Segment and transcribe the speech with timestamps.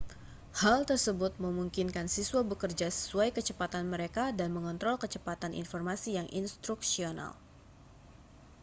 [0.61, 7.31] hal tersebut memungkinkan siswa bekerja sesuai kecepatan mereka dan mengontrol kecepatan informasi yang instruksional